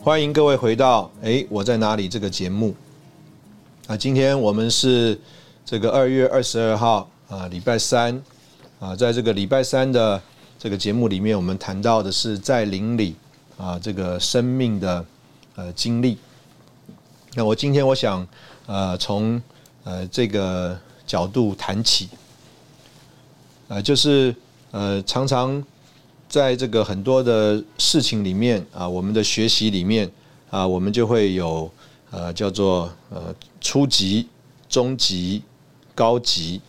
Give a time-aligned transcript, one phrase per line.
[0.00, 2.74] 欢迎各位回到“哎，我在哪里”这个节目。
[3.88, 5.18] 啊，今天我们是
[5.64, 8.22] 这个二月二十二号啊，礼拜三
[8.78, 10.22] 啊，在这个礼拜三的
[10.56, 13.16] 这个节目里面，我们谈到的是在灵里
[13.56, 15.04] 啊这个生命的
[15.56, 16.16] 呃经历。
[17.34, 18.26] 那我今天我想
[18.66, 19.42] 呃从
[19.82, 22.08] 呃这个角度谈起，
[23.66, 24.34] 呃就是
[24.70, 25.62] 呃常常。
[26.28, 30.10] 在这个很多的事情里面啊，我们的学习里面
[30.50, 31.70] 啊，我们就会有
[32.10, 34.28] 呃叫做呃初级、
[34.68, 35.42] 中级、
[35.94, 36.60] 高级，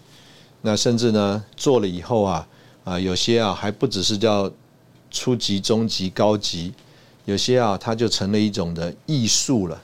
[0.61, 2.47] 那甚至呢做了以后啊
[2.85, 4.49] 啊有些啊还不只是叫
[5.11, 6.73] 初级、中级、高级，
[7.25, 9.81] 有些啊它就成了一种的艺术了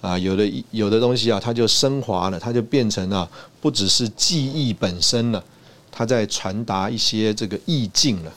[0.00, 3.28] 啊，有的有的东西啊它就升华了，它就变成了
[3.60, 5.42] 不只是记忆本身了，
[5.90, 8.32] 它在传达一些这个意境了。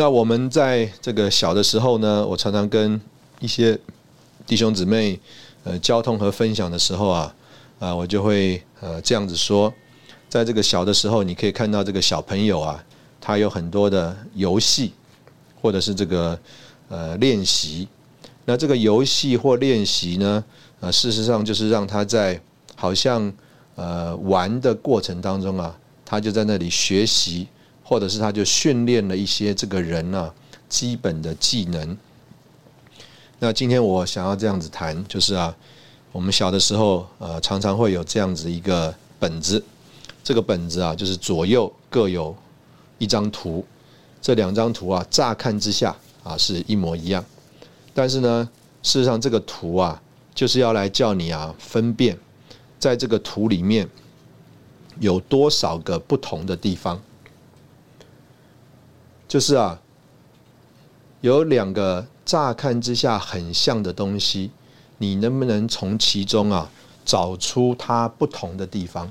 [0.00, 3.00] 那我们在这个小的时候呢，我常常跟
[3.40, 3.76] 一些
[4.46, 5.18] 弟兄姊妹
[5.64, 7.34] 呃交通和分享的时候啊，
[7.80, 9.74] 啊，我就会呃这样子说，
[10.28, 12.84] 在这个小的时候，你可以看到这个小朋友啊，
[13.20, 14.92] 他有很多的游戏，
[15.60, 16.38] 或者是这个
[16.88, 17.88] 呃练习。
[18.44, 20.44] 那这个游戏或练习呢，
[20.78, 22.40] 呃，事实上就是让他在
[22.76, 23.32] 好像
[23.74, 27.48] 呃玩的过程当中啊，他就在那里学习。
[27.88, 30.30] 或者是他就训练了一些这个人呢
[30.68, 31.96] 基本的技能。
[33.38, 35.56] 那今天我想要这样子谈，就是啊，
[36.12, 39.64] 我们小的时候呃常常会有这样子一个本子，
[40.22, 42.36] 这个本子啊就是左右各有
[42.98, 43.64] 一张图，
[44.20, 47.24] 这两张图啊乍看之下啊是一模一样，
[47.94, 48.46] 但是呢
[48.82, 49.98] 事实上这个图啊
[50.34, 52.18] 就是要来叫你啊分辨，
[52.78, 53.88] 在这个图里面
[55.00, 57.00] 有多少个不同的地方。
[59.28, 59.78] 就是啊，
[61.20, 64.50] 有两个乍看之下很像的东西，
[64.96, 66.70] 你能不能从其中啊
[67.04, 69.06] 找出它不同的地方？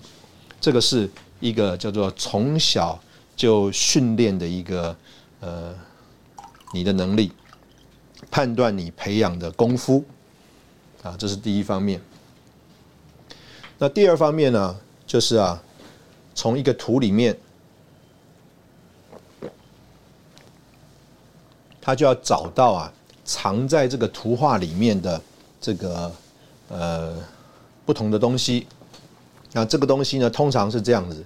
[0.60, 1.08] 这个是
[1.40, 3.00] 一个叫做从小
[3.36, 4.98] 就训练的一个
[5.40, 5.72] 呃
[6.74, 7.32] 你的能力，
[8.32, 10.04] 判断你培养的功夫
[11.04, 12.02] 啊，这是第一方面。
[13.78, 14.76] 那第二方面呢，
[15.06, 15.62] 就是啊，
[16.34, 17.38] 从一个图里面。
[21.88, 22.92] 他就要找到啊，
[23.24, 25.22] 藏在这个图画里面的
[25.62, 26.12] 这个
[26.68, 27.16] 呃
[27.86, 28.68] 不同的东西。
[29.54, 31.24] 那这个东西呢，通常是这样子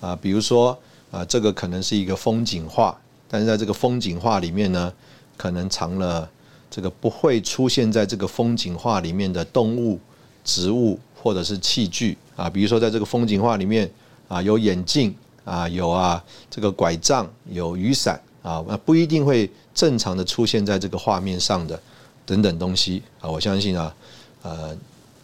[0.00, 0.76] 啊，比如说
[1.12, 2.98] 啊，这个可能是一个风景画，
[3.28, 4.92] 但是在这个风景画里面呢，
[5.36, 6.28] 可能藏了
[6.68, 10.00] 这个不会出现在这个风景画里面的动物、
[10.42, 12.50] 植物或者是器具啊。
[12.50, 13.88] 比如说，在这个风景画里面
[14.26, 15.14] 啊，有眼镜
[15.44, 16.20] 啊，有啊
[16.50, 18.20] 这个拐杖，有雨伞。
[18.42, 21.80] 啊，那不一定会正常的出现在这个画面上的
[22.26, 23.94] 等等东西啊，我相信啊，
[24.42, 24.76] 呃，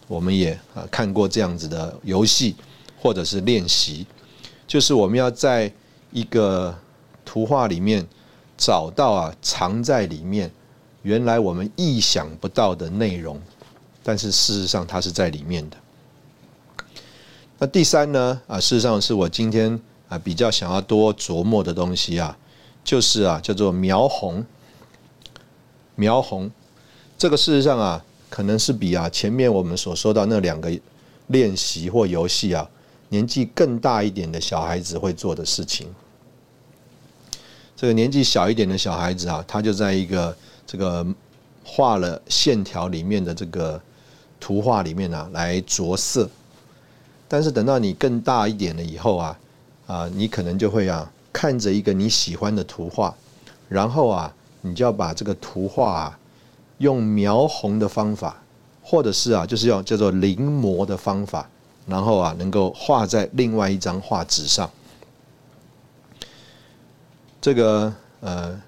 [0.07, 2.55] 我们也啊看过这样子的游戏
[2.97, 4.07] 或者是练习，
[4.65, 5.69] 就是我们要在
[6.11, 6.73] 一个
[7.25, 8.07] 图画里面
[8.57, 10.49] 找到啊藏在里面
[11.01, 13.37] 原来我们意想不到的内容，
[14.01, 15.77] 但是事实上它是在里面的。
[17.57, 19.77] 那第三呢啊，事实上是我今天
[20.07, 22.37] 啊比较想要多琢磨的东西啊。
[22.89, 24.43] 就是啊，叫做描红。
[25.93, 26.49] 描红，
[27.19, 30.75] 这个事实上啊，可能是比啊前面我们所说到那两个
[31.27, 32.67] 练习或游戏啊，
[33.09, 35.87] 年纪更大一点的小孩子会做的事情。
[37.75, 41.05] 这个年纪小一点的小孩子啊，他就在一个这个
[41.63, 43.79] 画了线条里面的这个
[44.39, 46.27] 图画里面呢，来着色。
[47.27, 49.39] 但是等到你更大一点了以后啊，
[49.85, 51.11] 啊，你可能就会啊。
[51.31, 53.13] 看着一个你喜欢的图画，
[53.67, 56.19] 然后啊，你就要把这个图画啊，
[56.79, 58.41] 用描红的方法
[58.83, 61.47] 或者是啊，就是用叫做临摹的方法，
[61.85, 64.69] 然后啊，能够画在另外一张画纸上。
[67.41, 68.61] 这个呃，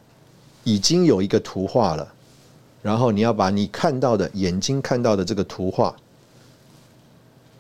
[0.64, 2.14] 已经有一个图画了，
[2.82, 5.94] 然后你要把你看到的眼睛看到的这个图画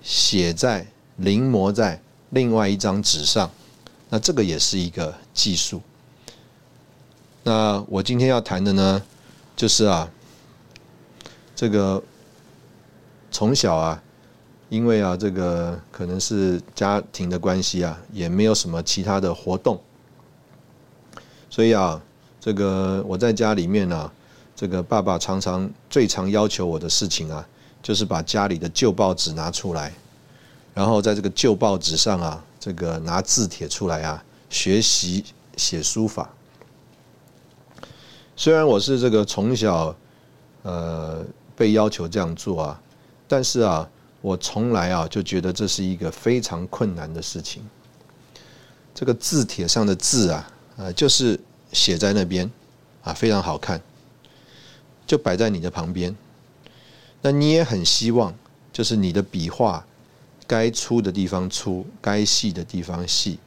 [0.01, 0.87] 写在
[1.17, 3.51] 临摹在另外一张纸上，
[4.13, 5.81] 那这个也是一个技术。
[7.43, 9.01] 那我今天要谈的呢，
[9.55, 10.11] 就是啊，
[11.55, 12.03] 这个
[13.31, 14.03] 从小啊，
[14.67, 19.81] 因为啊，这个可能是家庭的关系啊，也没有什么其他的活动。
[21.49, 22.01] 所以啊，
[22.41, 24.11] 这个我在家里面呢，
[24.57, 27.47] 这个爸爸常常最常要求我的事情啊，
[27.81, 29.93] 就是把家里的旧报纸拿出来，
[30.73, 35.25] 然后在这个旧报纸上啊，这个拿字帖出来啊，学习
[35.57, 36.29] 写书法。
[38.35, 39.95] 虽然我是这个从小
[40.61, 41.25] 呃
[41.55, 42.81] 被要求这样做啊，
[43.27, 43.89] 但是啊，
[44.21, 47.67] 我从来啊就觉得这是一个非常困难的事情。
[48.93, 50.47] 这个字帖上的字啊。
[50.77, 51.39] 呃，就是
[51.73, 52.49] 写在那边，
[53.03, 53.79] 啊，非常好看，
[55.05, 56.15] 就摆在你的旁边。
[57.21, 58.33] 那你也很希望，
[58.73, 59.85] 就是你的笔画
[60.51, 63.39] 该粗的地方粗，该细的地方细，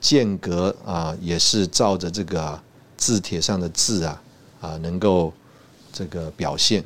[0.00, 2.58] 间隔啊也是照着这个
[2.96, 4.22] 字帖上的字啊
[4.62, 5.30] 啊能够
[5.92, 6.82] 这个表现。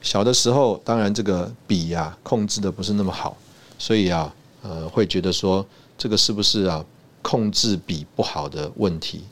[0.00, 3.36] 小的时候，当然这个笔呀控制的不是那么好，
[3.78, 5.66] 所以啊呃会觉得说
[5.98, 6.82] 这个是不是啊？
[7.20, 9.24] 控制笔不好的问题，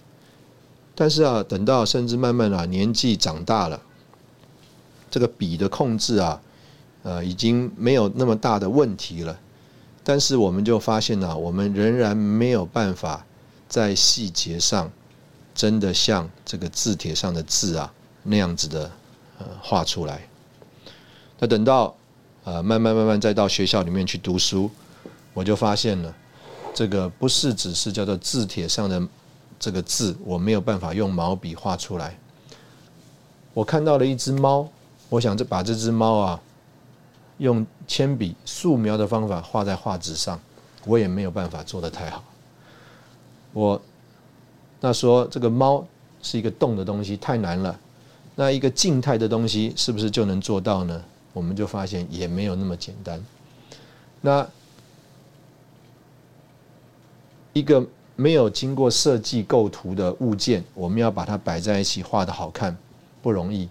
[0.95, 3.81] 但是啊，等到甚至慢慢啊年纪长大了，
[5.11, 6.41] 这个笔的控制啊，
[7.03, 9.39] 呃，已经没有那么大的问题了。
[10.03, 13.25] 但是我们就发现呢，我们仍然没有办法
[13.69, 14.91] 在细节上
[15.55, 17.93] 真的像这个字帖上的字啊
[18.23, 18.91] 那样子的
[19.39, 20.27] 呃画出来。
[21.39, 21.95] 那等到
[22.45, 24.71] 呃慢慢慢慢再到学校里面去读书，
[25.35, 26.15] 我就发现了。
[26.73, 29.03] 这个不是只是叫做字帖上的
[29.59, 32.17] 这个字，我没有办法用毛笔画出来。
[33.53, 34.69] 我看到了一只猫，
[35.09, 36.41] 我想这把这只猫啊，
[37.41, 40.39] 用铅笔素描的方法画在画纸上，
[40.85, 42.23] 我也没有办法做得太好。
[43.53, 43.81] 我
[44.79, 45.85] 那说这个猫
[46.23, 47.77] 是一个动的东西，太难了。
[48.37, 51.03] 那一个静态的东西是不是就能做到呢？
[51.33, 53.25] 我们就发现也没有那么简单。
[54.21, 54.47] 那
[57.55, 57.85] 一个
[58.17, 62.77] 没有经过设计构图的物件，我们要把它摆在一起画的好看
[63.23, 63.69] 不容易。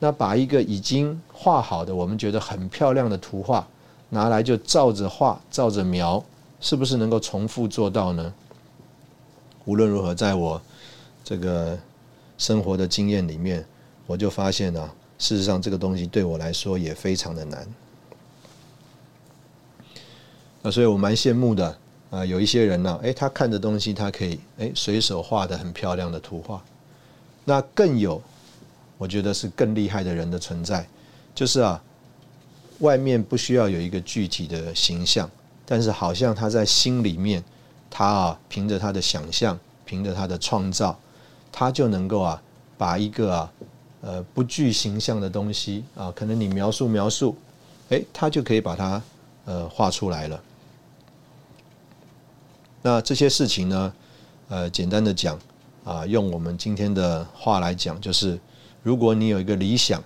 [0.00, 3.68] 那把一个已经画好的，我们觉得很漂亮的图画
[4.08, 6.24] 拿来就照着画、照着描，
[6.60, 8.34] 是不是能够重复做到呢？
[9.66, 10.60] 无论如何，在我
[11.22, 11.78] 这个
[12.36, 13.64] 生活的经验里面，
[14.06, 17.68] 我就发现呢，事实上这个东西对我来说也非常的难。
[20.62, 21.78] 那所以我蛮羡慕的。
[22.10, 26.60] 啊，有一些人呢，诶，他看的东西，他可以诶随手画的很漂亮的图画。
[27.44, 28.20] 那更有，
[29.00, 30.86] 我觉得是更厉害的人的存在，
[31.34, 31.82] 就是啊，
[32.80, 35.30] 外面不需要有一个具体的形象，
[35.64, 37.42] 但是好像他在心里面，
[37.88, 40.98] 他啊凭着他的想象，凭着他的创造，
[41.50, 42.42] 他就能够啊
[42.76, 43.52] 把一个啊
[44.02, 47.34] 呃不具形象的东西啊，可能你描述描述，
[47.88, 49.02] 诶，他就可以把它
[49.46, 50.38] 呃画出来了。
[52.82, 53.90] 那这些事情呢？
[54.50, 55.38] 呃，简单的讲，
[55.84, 58.36] 啊，用我们今天的话来讲，就是
[58.82, 60.02] 如果你有一个理想，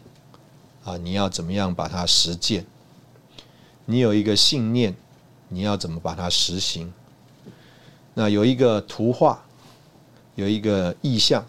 [0.85, 2.67] 啊，你要怎么样把它实践？
[3.87, 4.95] 你有一个信念，
[5.49, 6.93] 你要怎么把它实行？
[8.15, 9.45] 那有一个图画，
[10.35, 11.45] 有一个意象，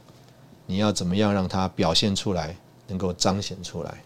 [0.68, 2.56] 你要怎么样让它表现出来，
[2.88, 4.04] 能够彰显出来？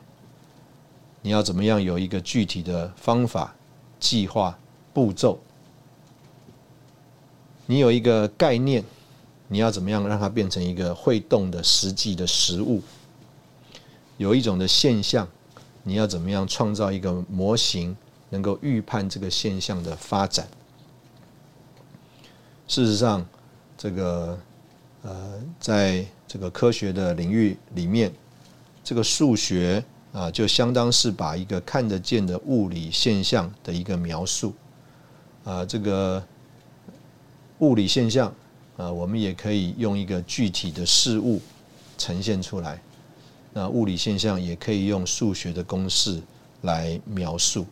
[1.22, 3.54] 你要怎么样有一个具体的方法、
[4.00, 4.58] 计划、
[4.94, 5.40] 步骤？
[7.66, 8.84] 你有一个概念，
[9.50, 12.82] 你要怎么样让它变成一个会动的实际的实物？
[14.20, 15.26] 有一种的现象，
[15.84, 17.96] 你要怎么样创造一个模型，
[18.30, 20.46] 能够预判这个现象的发展？
[22.68, 23.26] 事实上，
[23.78, 24.38] 这个
[25.02, 28.14] 呃，在这个科学的领域里面，
[28.84, 34.54] 这个数学啊，就相当是把一个看得见的物理现象的一个描述
[35.44, 36.22] 啊，这个。
[37.60, 38.34] 物理现象，
[38.78, 41.42] 啊，我们也可以用一个具体的事物
[41.98, 42.82] 呈现出来。
[43.54, 46.22] 那物理现象也可以用数学的公式
[46.62, 47.66] 来描述。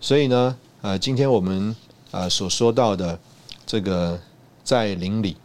[0.00, 1.76] 所以呢，呃，今天我们
[2.10, 3.18] 呃所说到的
[3.66, 4.18] 这个
[4.64, 5.36] 在林里，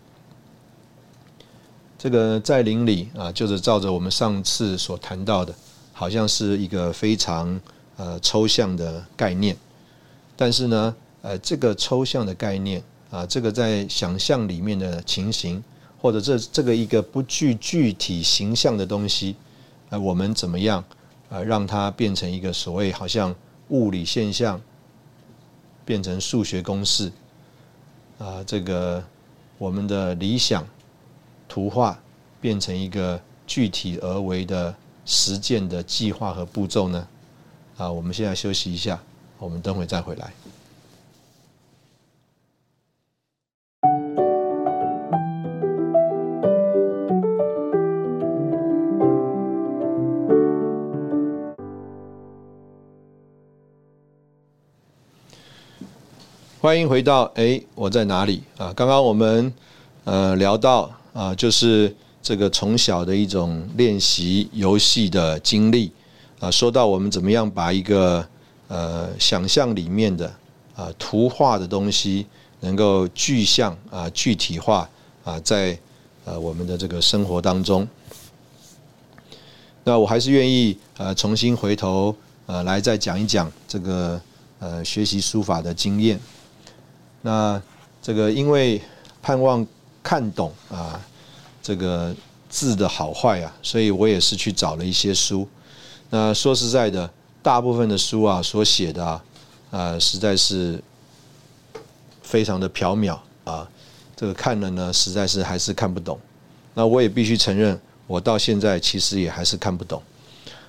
[1.98, 5.54] 这个在林里啊，就是照着我们上次所谈到的，
[5.92, 7.60] 好像是一个非常
[7.98, 9.58] 呃抽象的概念。
[10.38, 15.62] 但是呢，呃，这个抽象的概念啊，这个在想象里面的情形，
[16.06, 19.36] 或者这这个一个不具具体形象的东西，
[19.90, 20.86] 呃，我们怎么样
[21.30, 23.34] 呃让它变成一个所谓好像
[23.70, 24.62] 物理现象，
[25.84, 27.12] 变成数学公式
[28.20, 29.04] 啊，这个
[29.58, 30.64] 我们的理想。
[31.48, 32.00] 图画
[32.40, 37.08] 变成一个具体而为的实践的计划和步骤呢？
[37.78, 39.02] 啊，我们现在休息一下，
[39.40, 40.32] 我们等会再回来。
[56.66, 58.74] 欢迎回到哎，我在哪里啊？
[58.74, 59.54] 刚刚我们
[60.04, 60.92] 呃聊到。
[61.14, 65.92] 啊，就是这个从小的一种练习游戏的经历
[66.40, 66.50] 啊。
[66.50, 68.28] 说到我们怎么样把一个
[68.68, 70.26] 呃想象里面的
[70.76, 72.26] 啊图画的东西
[72.62, 74.90] 能够具象啊具体化
[75.24, 75.78] 啊，在
[76.26, 77.88] 呃我们的这个生活当中，
[79.84, 82.16] 那我还是愿意呃重新回头
[82.48, 84.20] 呃来再讲一讲这个
[84.58, 86.20] 呃学习书法的经验。
[87.26, 87.60] 那
[88.00, 88.80] 这个因为
[89.24, 89.66] 盼望。
[90.06, 91.02] 看懂啊，
[91.64, 92.16] 这个
[92.48, 95.48] 字的好坏啊，所以我也是去找了一些书。
[96.12, 97.10] 那说实在的，
[97.42, 99.24] 大部分的书啊所写的啊，
[99.72, 100.80] 呃，实在是
[102.22, 103.68] 非常的缥缈啊。
[104.16, 106.20] 这个看了呢，实在是还是看不懂。
[106.76, 110.00] 那我也必须承认，我到现在其实也还是看不懂。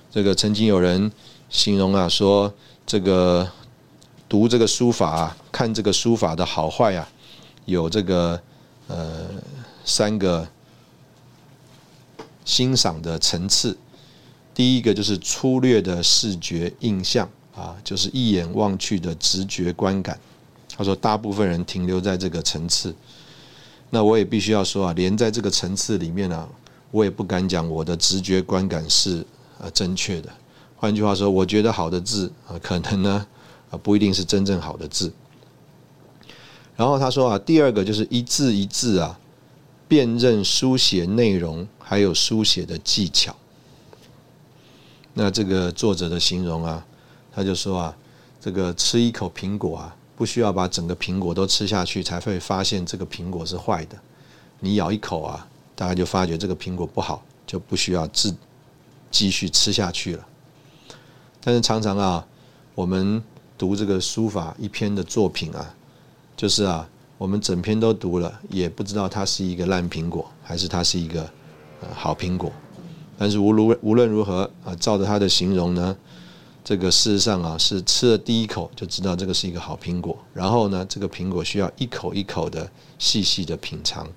[0.09, 1.11] 这个曾经有人
[1.51, 2.51] 形容啊，说
[2.87, 3.47] 这个
[4.29, 7.07] 读这个书法，看这个书法的好坏啊，
[7.65, 8.41] 有这个。
[8.89, 9.27] 呃，
[9.83, 10.47] 三个
[12.45, 13.77] 欣赏的层次，
[14.55, 20.17] 第一个就是粗略的视觉印象啊，就是一眼望去的直觉观感。
[20.77, 22.95] 他说，大部分人停留在这个层次。
[23.89, 26.47] 那我也必须要说啊，连在这个层次里面呢，
[26.91, 29.25] 我也不敢讲我的直觉观感是
[29.59, 30.29] 呃正确的。
[30.77, 33.27] 换句话说，我觉得好的字啊，可能呢
[33.69, 35.11] 啊不一定是真正好的字。
[36.75, 39.19] 然后他说啊，第二个就是一字一字啊，
[39.87, 43.35] 辨认书写内容，还有书写的技巧。
[45.13, 46.85] 那这个作者的形容啊，
[47.31, 47.97] 他就说啊，
[48.39, 53.97] 这个吃一口苹果啊，不需要把整个苹果都吃下去，才会发现这个苹果是坏的。
[54.59, 58.35] 你咬一口啊，大家就发觉这个苹果不好，就不需要自
[59.09, 60.27] 继续吃下去了。
[61.41, 62.27] 但是常常啊，
[62.75, 63.23] 我们
[63.57, 65.73] 读这个书法一篇的作品啊。
[66.35, 66.87] 就是啊，
[67.17, 71.23] 我们整篇都读了，也不知道它是一个烂苹果，还是它是一个
[71.81, 72.51] 呃好苹果。
[73.17, 75.97] 但是无论无论如何啊，照着他的形容呢，
[76.63, 80.15] 这个事实上啊，是吃了第一口就知道这个是一个好苹果。
[80.31, 84.07] 然后呢，这个苹果需要一口一口的细细的品尝。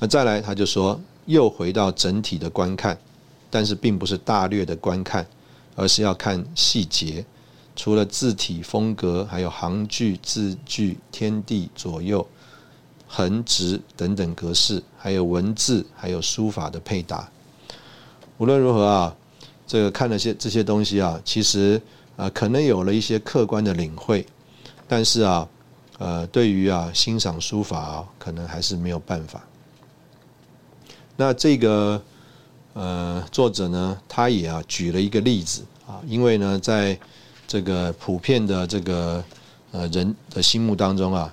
[0.00, 2.98] 那再来，他就说又回到整体的观看，
[3.48, 5.24] 但是并不是大略的观看，
[5.76, 7.24] 而是要看细节。
[7.74, 12.26] 除了字体风格，还有行距、字距、天地左右、
[13.08, 17.28] 横直等等格式，还有文字，还有书法的配搭。
[18.38, 19.16] 无论如何啊，
[19.66, 21.80] 这个看了些这些东西啊，其实
[22.16, 24.26] 啊，可能有了一些客观的领会，
[24.86, 25.48] 但是啊，
[25.98, 29.42] 呃，对于啊欣赏书法啊，可能还是没有办法。
[31.16, 32.02] 那这个
[32.72, 36.98] 呃作者呢，他也啊举了一个例子啊，因为呢在
[37.52, 39.22] 这个普遍的这个
[39.72, 41.30] 呃人的心目当中啊，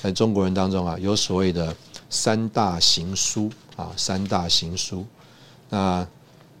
[0.00, 1.74] 在中国人当中啊，有所谓的
[2.08, 5.04] 三大行书啊，三大行书。
[5.68, 6.06] 那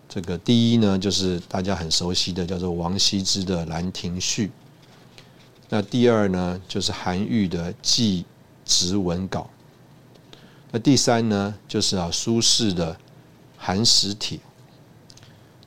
[0.08, 4.48] 这个第一呢，就是大家很熟悉的，叫做王羲之的《兰亭序》。
[5.68, 8.24] 那第二呢，就是韩愈的《祭
[8.64, 9.48] 侄文稿》。
[10.72, 12.92] 那第三呢，就是啊苏轼的
[13.56, 14.38] 《寒食帖》。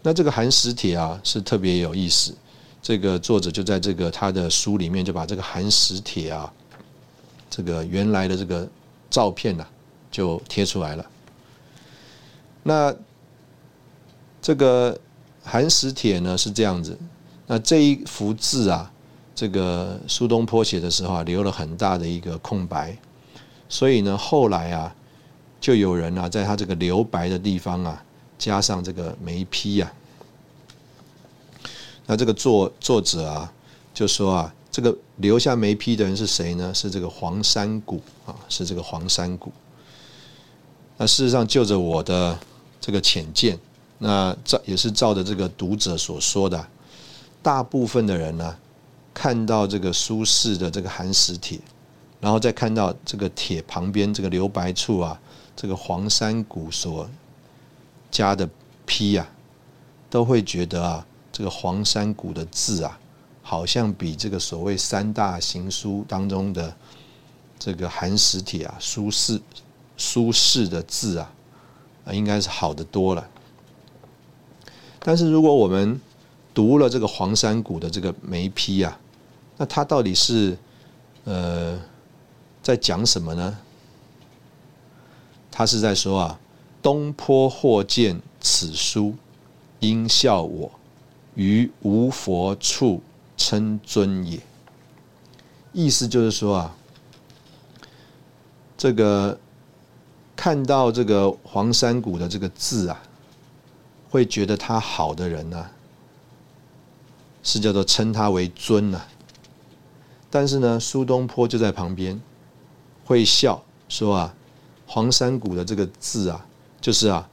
[0.02, 2.36] 那这个《寒食帖》啊，是特别有意思。
[2.86, 6.54] 这个作者就在这个他的书里面就把这个寒食帖啊，
[7.50, 8.70] 这个原来的这个
[9.10, 9.66] 照片呢
[10.12, 11.04] 就贴出来了。
[12.62, 12.96] 那
[14.40, 14.96] 这个
[15.44, 16.96] 寒食帖呢是这样子，
[17.48, 18.92] 那这一幅字啊，
[19.34, 22.96] 这个苏东坡写的时候啊留了很大的一个空白，
[23.68, 24.96] 所以呢后来啊
[25.60, 28.04] 就有人啊在他这个留白的地方啊
[28.38, 29.92] 加上这个眉批啊。
[32.06, 33.52] 那这个作作者啊，
[33.94, 36.74] 就说啊，这个留下眉批的人是谁呢？
[36.74, 39.52] 是这个黄山谷啊，是这个黄山谷。
[40.98, 42.38] 那事实上，就着我的
[42.80, 43.60] 这个浅见，
[43.98, 46.68] 那照也是照着这个读者所说的，
[47.42, 48.56] 大部分的人呢，
[49.14, 51.60] 看到这个苏轼的这个寒食帖，
[52.22, 55.20] 然后再看到这个帖旁边这个留白处啊，
[55.56, 57.10] 这个黄山谷所
[58.10, 58.48] 加的
[58.86, 59.28] 批啊，
[60.10, 61.06] 都会觉得啊，
[61.36, 62.98] 这个黄山谷的字啊，
[63.42, 66.74] 好像比这个所谓三大行书当中的
[67.60, 69.42] 这个寒食帖啊，苏轼。
[69.98, 71.30] 苏轼的字啊，
[72.06, 73.30] 啊，应该是好的多了。
[75.00, 76.00] 但是如果我们
[76.54, 78.98] 读了这个黄山谷的这个眉批啊，
[79.58, 80.58] 那他到底是
[81.26, 81.78] 呃
[82.64, 83.58] 在讲什么呢？
[85.52, 86.40] 他是在说啊，
[86.82, 89.16] 东坡或见此书，
[89.82, 90.72] 应笑我
[91.36, 93.02] 于无佛处
[93.38, 94.40] 称尊也。
[95.72, 96.76] 意思就是说啊，
[98.78, 99.38] 这个。
[100.38, 103.02] 看到这个黄山谷的这个字啊，
[104.10, 105.66] 会觉得他好的人呢，
[107.42, 109.02] 是叫做称他为尊呐。
[110.30, 112.22] 但是呢，苏东坡就在旁边，
[113.06, 114.36] 会笑说啊，
[114.86, 116.46] 黄山谷的这个字啊，
[116.82, 117.28] 就是啊，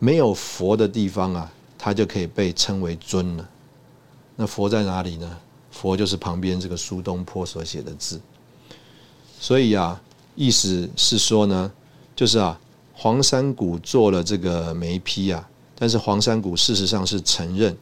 [0.00, 3.48] 没有佛的地方啊，他就可以被称为尊了。
[4.36, 5.38] 那佛在哪里呢？
[5.70, 8.20] 佛就是旁边这个苏东坡所写的字。
[9.40, 9.98] 所以啊，
[10.36, 11.72] 意思是说呢。
[12.14, 12.60] 就是啊，
[12.92, 17.74] 黄山谷做了这个眉批啊，但是黄山谷事实上是承认，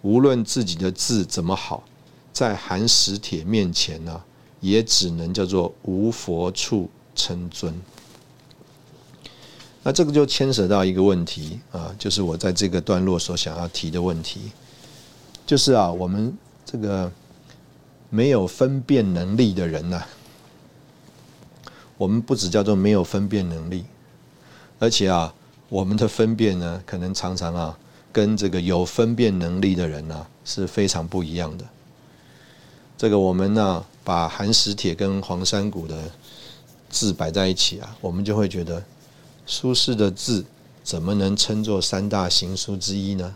[0.00, 1.84] 无论自己的字怎么好，
[2.32, 4.22] 在寒食帖面前呢，
[4.60, 7.78] 也只能叫做无佛处称尊。
[9.84, 14.50] 那这个就牵涉到一个问题啊，就是我在这个段落所想要提的问题，
[15.46, 17.12] 就是啊，我们这个
[18.08, 20.02] 没有分辨能力的人呢。
[21.98, 23.84] 我们不只叫做没有分辨能力，
[24.80, 25.32] 而且啊，
[25.68, 27.78] 我们的分辨呢，可能常常啊，
[28.10, 31.64] 跟这个有分辨能力的人呢是非常不一样的。
[32.96, 35.96] 这个我们呢，把寒食帖跟黄山谷的
[36.88, 38.82] 字摆在一起啊，我们就会觉得，
[39.46, 40.44] 苏轼的字
[40.82, 43.34] 怎么能称作三大行书之一呢？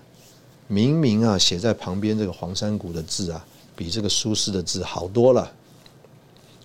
[0.67, 3.45] 明明啊，写在旁边这个黄山谷的字啊，
[3.75, 5.51] 比这个苏轼的字好多了。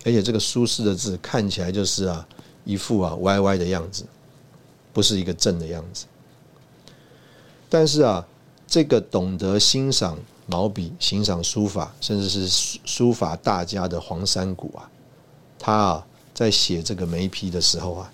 [0.04, 2.28] 而且这个苏轼的字看起来就是啊
[2.64, 4.04] 一副啊歪歪的样子，
[4.92, 6.04] 不是一个正的样子。
[7.70, 8.26] 但是啊，
[8.66, 14.90] 这个懂得欣赏毛笔、欣赏书法，甚至是书法大家的黄山谷啊，
[15.58, 18.12] 他啊在写这个眉批的时候啊，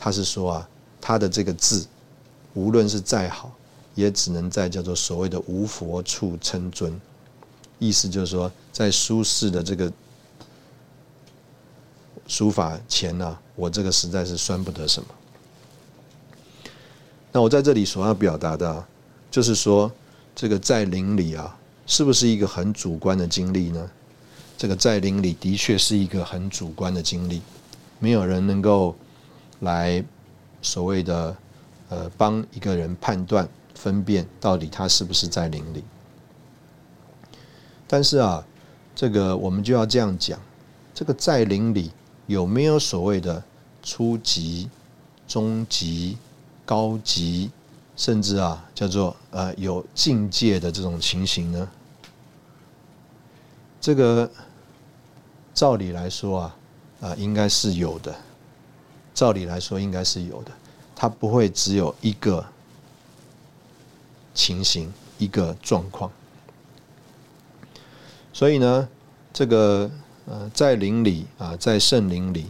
[0.00, 0.68] 他是说啊，
[1.00, 1.86] 他的这个字
[2.54, 3.52] 无论是再好，
[3.94, 6.98] 也只能在叫做所谓的无佛处称尊，
[7.78, 9.92] 意思就是说，在苏轼的这个。
[12.26, 15.08] 书法前呢，我这个实在是算不得什么。
[17.32, 18.86] 那我在这里所要表达的，
[19.32, 19.90] 就是说，
[20.32, 21.58] 这个在林里啊，
[21.88, 23.90] 是不是一个很主观的经历呢？
[24.56, 27.42] 这个在林里的确是一个很主观的经历，
[27.98, 28.94] 没有人能够
[29.60, 30.04] 来
[30.60, 31.36] 所谓的
[31.88, 35.82] 呃帮一个人判断分辨到底他是不是在林里。
[37.86, 38.44] 但是啊，
[38.94, 40.38] 这个我们就要这样讲，
[40.92, 41.90] 这个在林里。
[42.26, 43.42] 有没有所谓的
[43.82, 44.70] 初级、
[45.26, 46.16] 中级、
[46.64, 47.50] 高级，
[47.96, 51.68] 甚至啊叫做呃有境界的这种情形呢？
[53.80, 54.30] 这个
[55.52, 56.56] 照理来说啊
[57.00, 58.14] 啊应该是有的，
[59.20, 60.50] 照理来说应该是有的，
[60.96, 62.42] 它不会只有一个
[64.32, 66.10] 情形一个状况，
[68.32, 68.88] 所以呢
[69.30, 69.90] 这个。
[70.26, 72.46] 呃，在林里啊，在圣林里，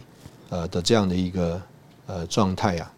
[0.50, 1.62] 呃的这样的一个
[2.06, 2.92] 呃状态啊，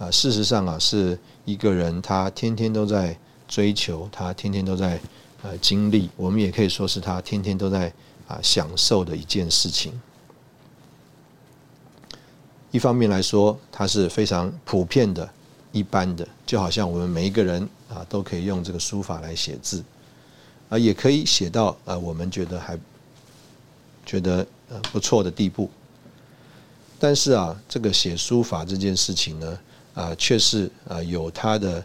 [0.00, 5.00] 啊，事实上啊，是一个人他天天都在追求，他天天都在
[5.42, 7.90] 呃经历，我们也可以说是他天天都在
[8.26, 9.98] 啊享受的一件事情。
[12.70, 15.28] 一方面来说，它是非常普遍的、
[15.72, 19.82] 一般的，就好像我们每一个人啊都可以用这个书法来写字，
[20.68, 22.78] 啊，也可以写到啊，我们觉得还。
[24.06, 25.68] 觉得呃不错的地步，
[26.98, 29.58] 但是啊，这个写书法这件事情呢，
[29.92, 31.84] 啊，却是啊有它的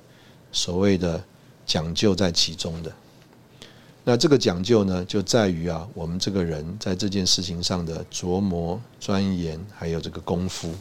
[0.54, 1.22] 所谓的
[1.65, 2.89] 讲究在其中的。
[4.03, 10.73] 那这个讲究呢，就在于啊，我们这个人在这件事情上的琢磨、钻研，还有这个功夫。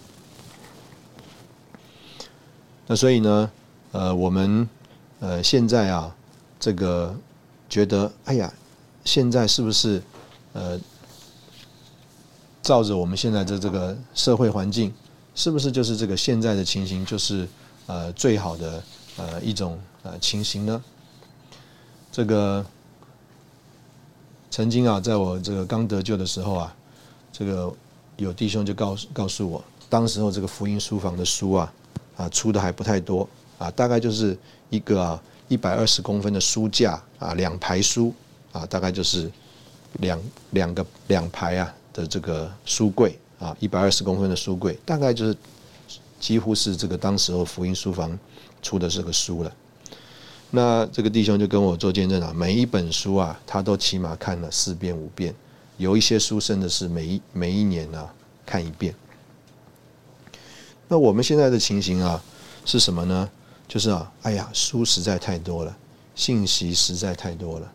[2.86, 3.50] 那所以呢，
[3.92, 4.68] 呃，我们
[5.20, 6.14] 呃现在啊，
[6.58, 7.16] 这个
[7.68, 8.52] 觉得，哎呀，
[9.04, 10.02] 现在是不是
[10.52, 10.80] 呃？
[12.64, 14.94] 照着我们现在的这个社会环境，
[15.34, 17.48] 是不是就是这个现在的情形就是
[17.88, 18.80] 呃最好的
[19.16, 20.80] 呃一种呃情形呢？
[22.12, 22.64] 这个
[24.52, 26.76] 曾经啊，在我这个刚得救的时候啊，
[27.32, 27.72] 这个
[28.18, 31.72] 有弟兄就告诉告诉我，当时候这个福音书房的书啊
[32.18, 34.36] 啊出的还不太多啊，大概就是
[34.68, 38.12] 一个啊一百二十公分的书架啊两排书
[38.52, 39.32] 啊，大概就是
[40.00, 43.18] 两两个两排啊的这个书柜。
[43.38, 45.36] 啊，一百二十公分的书柜，大概就是
[46.20, 48.16] 几乎是这个当时候福音书房
[48.62, 49.52] 出的这个书了。
[50.54, 55.34] 那这个弟兄就跟我做见证啊，每一本书啊，他都起码看了四遍五遍，
[55.78, 58.06] 有一些书甚至是每一每一年呢
[58.44, 58.94] 看一遍。
[60.88, 62.22] 那我们现在的情形啊
[62.66, 63.30] 是什么呢？
[63.66, 65.74] 就是啊，哎呀，书实在太多了，
[66.14, 67.72] 信息实在太多了，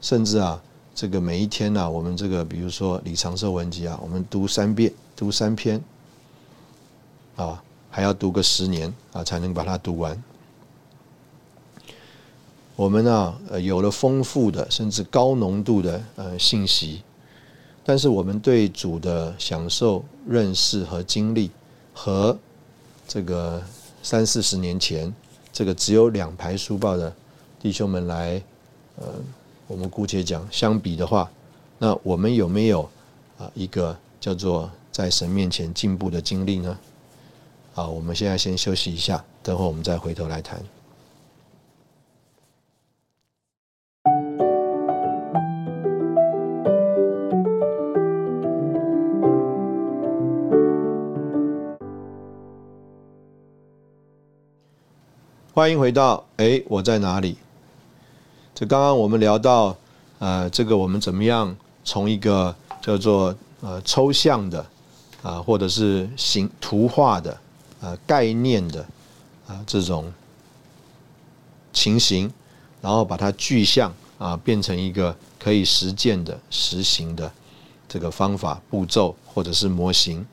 [0.00, 0.62] 甚至啊。
[0.94, 5.82] 这个每一天呢，我们这个比如说《李长寿文集》啊，我们读三遍，读三篇，
[7.34, 10.16] 啊，还要读个十年啊，才能把它读完。
[12.76, 17.02] 我们呢，呃，有了丰富的甚至高浓度的呃信息，
[17.84, 21.50] 但是我们对主的享受、认识和经历，
[21.92, 22.36] 和
[23.06, 23.62] 这个
[24.02, 25.14] 三四十年前
[25.52, 27.14] 这个只有两排书报的
[27.60, 28.42] 弟兄们来，
[28.96, 29.06] 呃。
[29.66, 31.28] 我们姑且讲，相比的话，
[31.78, 32.82] 那我们有没有
[33.38, 36.78] 啊一个叫做在神面前进步的经历呢？
[37.74, 40.62] 啊，我们现在先休息一下，等会我们再回头来谈。
[55.54, 57.36] 欢迎回到，哎，我在哪里？
[58.56, 59.76] 这刚刚我们聊到，
[60.18, 64.66] 呃，这个我们怎么样从一个叫做呃抽象的
[65.22, 67.38] 啊，或者是形图画的
[67.80, 68.84] 啊概念的
[69.46, 70.12] 啊这种
[71.72, 72.28] 情形，
[72.80, 77.30] 然后把它具象啊变成一个可以实践的实行的
[77.86, 80.26] 这个方法步骤或者是模型。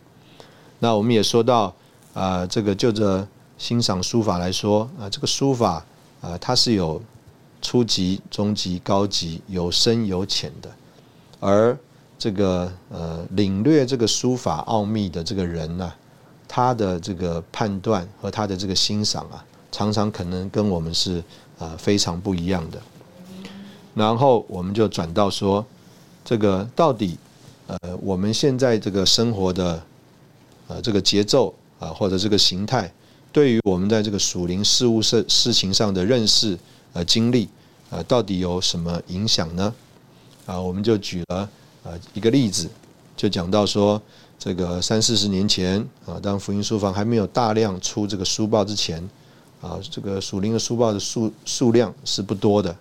[0.80, 1.72] 那我们也说到
[2.16, 3.28] 啊，这个就着
[3.62, 5.86] 欣赏书法来说啊，这个书法
[6.20, 7.00] 啊它是有。
[7.64, 10.72] 初级、中级、高级，有深有浅的，
[11.40, 11.78] 而
[12.18, 15.94] 这个呃，领略这个书法奥秘的这个人呢，
[16.48, 21.24] 他的这个判断和他的这个欣赏啊，常常可能跟我们是
[21.60, 22.82] 啊非常不一样的。
[23.94, 25.64] 然后我们就转到说，
[26.26, 27.16] 这个到底
[27.68, 29.84] 呃，我们现在这个生活的
[30.68, 32.92] 呃这个节奏啊，或者这个形态，
[33.32, 36.58] 对于我们在这个属灵事物事事情上的认识。
[36.94, 37.48] 呃，经历，
[37.90, 39.74] 呃，到底有什么影响呢？
[40.46, 41.50] 啊，我们就举了
[41.84, 42.70] 呃一个例子，
[43.16, 44.02] 就讲到说，
[44.38, 49.02] 这个三四十年前啊，当福音书房还没有大量出这个书报之前，
[49.62, 52.76] 啊，这个属灵的书报的数数量是不多的，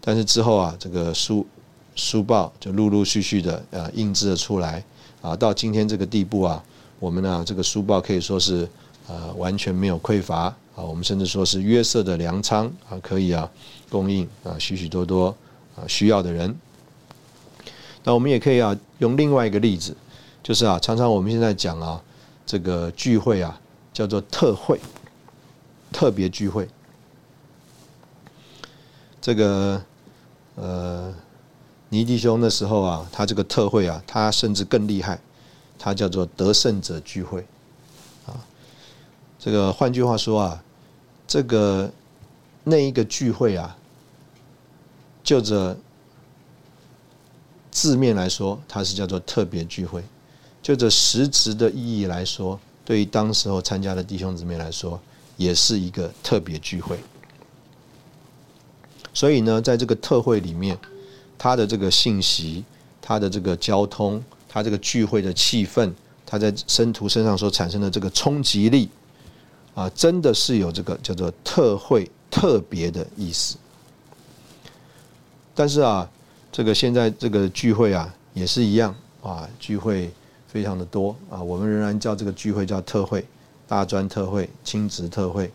[0.00, 1.46] 但是之后啊，这个书
[1.94, 4.84] 书报就陆陆续续的呃印制了出来，
[5.22, 6.60] 啊，到今天这个地步啊，
[6.98, 8.68] 我们呢这个书报可以说是
[9.08, 10.54] 呃完全没有匮乏。
[10.76, 13.48] 啊，我们甚至说是约瑟的粮仓啊，可以啊
[13.88, 15.28] 供应啊许许多多
[15.76, 16.52] 啊需要的人。
[18.02, 19.96] 那我们也可以啊用另外一个例子，
[20.42, 22.02] 就是啊常常我们现在讲啊
[22.44, 23.60] 这个聚会啊
[23.92, 24.80] 叫做特会，
[25.92, 26.68] 特别聚会。
[29.20, 29.80] 这个
[30.56, 31.14] 呃
[31.88, 35.20] 尼弟兄那时候啊，他这个特会啊，他甚至更厉害，
[35.78, 37.46] 他叫做得胜者聚会。
[39.44, 40.64] 这个换句话说啊，
[41.26, 41.92] 这个
[42.62, 43.76] 那一个聚会啊，
[45.22, 45.76] 就着
[47.70, 50.00] 字面来说，它是叫做特别聚会；
[50.62, 54.98] 就着实质的意义来说，对于当时候参加的弟兄姊妹来说，
[55.36, 56.98] 也是一个特别聚会。
[59.12, 60.78] 所以呢，在这个特会里面，
[61.36, 62.64] 他的这个信息、
[63.02, 65.92] 他的这个交通、他这个聚会的气氛，
[66.24, 68.88] 他在生徒身上所产生的这个冲击力。
[69.74, 73.56] 啊，真的是有这个叫做特惠特别的意思。
[75.54, 76.08] 但是啊，
[76.52, 80.12] 这个现在这个聚会啊，也是一样啊，聚会
[80.46, 83.26] 非常的多啊，我们仍然叫这个聚会叫特惠、
[83.66, 85.50] 大专特惠、亲职特惠。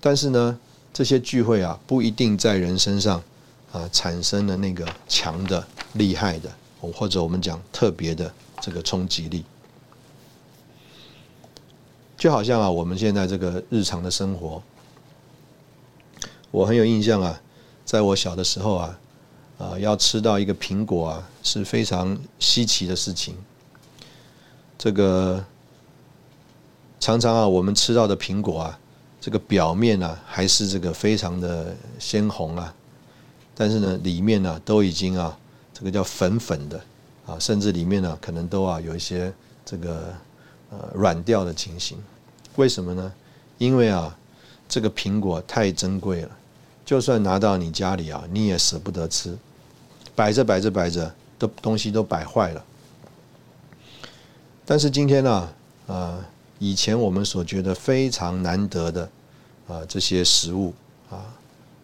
[0.00, 0.58] 但是呢，
[0.92, 3.22] 这些聚会啊，不一定在人身上
[3.72, 9.44] 啊产生了那个强的、厉害的，或者我们讲特别的这个冲击力。
[12.22, 14.62] 就好像啊，我们现在这个日常的生活，
[16.52, 17.42] 我很有印象啊，
[17.84, 18.98] 在我小的时候啊，
[19.58, 23.34] 啊，要吃到一个苹果啊，是非常稀奇的事情。
[24.78, 25.44] 这个
[27.00, 28.78] 常常啊，我们吃到的苹果啊，
[29.20, 32.72] 这个表面呢还是这个非常的鲜红啊，
[33.56, 35.36] 但是呢，里面呢都已经啊，
[35.74, 36.80] 这个叫粉粉的
[37.26, 40.14] 啊，甚至里面呢可能都啊有一些这个
[40.70, 41.98] 呃软掉的情形。
[42.56, 43.12] 为什么呢？
[43.58, 44.16] 因为啊，
[44.68, 46.30] 这个苹果太珍贵了，
[46.84, 49.36] 就算拿到你家里啊，你也舍不得吃，
[50.14, 52.64] 摆着摆着摆着，都东西都摆坏了。
[54.64, 55.48] 但是今天呢，
[55.86, 56.18] 啊，
[56.58, 59.10] 以前我们所觉得非常难得的
[59.68, 60.72] 啊这些食物
[61.10, 61.34] 啊，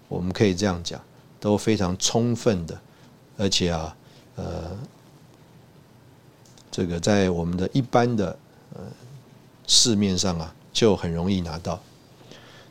[0.08, 1.00] 我们可以这样讲，
[1.40, 2.80] 都非常充分的，
[3.36, 3.96] 而且啊，
[4.36, 4.76] 呃，
[6.70, 8.38] 这个在我们的一般的
[8.74, 8.80] 呃
[9.66, 11.80] 市面上啊，就很容易拿到。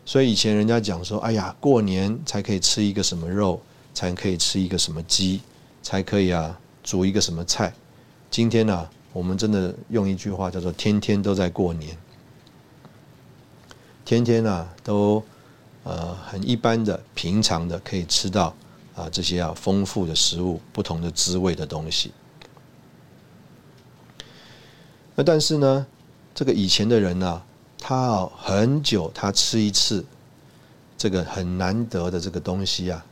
[0.05, 3.61] 所以以前人家讲说，哎呀，过年才可以吃一个什么肉，
[3.93, 5.41] 才可以吃一个什么鸡，
[5.81, 7.73] 才可以啊煮一个什么菜。
[8.29, 8.89] 今天呢？
[9.13, 11.97] 我们真的用一句话叫做“天天都在过年”，
[14.05, 15.23] 天天啊都
[15.83, 18.55] 呃很一般的、平常的可以吃到
[18.95, 22.11] 啊这些啊丰富的食物、不同的滋味的东西。
[25.15, 25.87] 那但是呢，
[26.35, 27.41] 这个以前的人呢，
[27.79, 30.05] 他要很久他吃一次
[30.97, 33.05] 这个很难得的这个东西啊，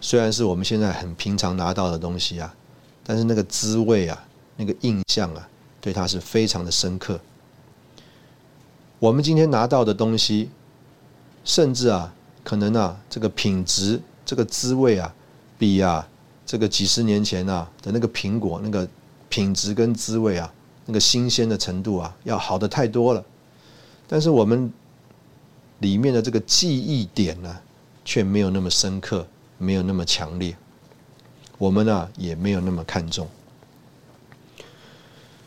[0.00, 2.54] 虽然是我们现在很平常拿到的东西啊。
[3.02, 4.24] 但是那个滋味啊，
[4.56, 5.48] 那个印象啊，
[5.80, 7.18] 对他是非常的深刻。
[9.00, 10.48] 我们今天拿到的东西，
[11.44, 15.12] 甚至啊，可能啊，这个品质、这个滋味啊，
[15.58, 16.06] 比啊
[16.46, 18.86] 这个几十年前啊的那个苹果那个
[19.28, 20.52] 品质跟滋味啊，
[20.90, 23.24] 那个新鲜的程度啊，要好的太多了。
[24.08, 24.72] 但是我们
[25.78, 27.56] 里面的这个记忆点呢，
[28.04, 29.24] 却没有那么深刻，
[29.56, 30.56] 没有那么强烈。
[31.58, 33.28] 我们呢也没有那么看重，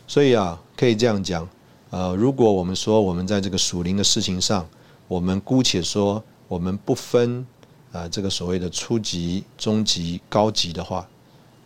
[0.06, 1.46] 所以啊，可以这样讲，
[1.90, 4.66] 呃，如果我们说我们在这个属灵的事情上，
[5.08, 7.46] 我们姑且说我们不分
[7.92, 11.06] 啊这个所谓的初级、中级、高级的话，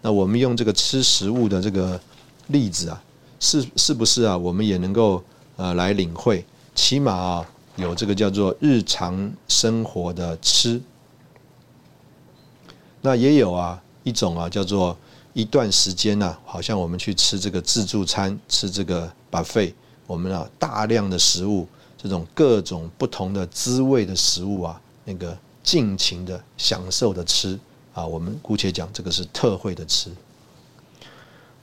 [0.02, 2.00] 那我们用这个吃食物的这个
[2.48, 3.00] 例子啊，
[3.40, 4.36] 是是不是啊？
[4.36, 5.22] 我们也能够
[5.56, 10.80] 呃来领会，起码啊有这个叫做日常生活的吃，
[13.00, 13.82] 那也有啊。
[14.04, 14.96] 一种啊，叫做
[15.34, 19.74] 一段时间呢，好像我们去吃这个自助餐，吃这个 buffet，
[20.06, 21.68] 我们啊大量的食物，
[22.00, 27.58] 这种各种不同的滋味的食物啊，那个尽情的享受的吃
[27.92, 30.10] 啊，我们姑且讲这个是特惠的吃。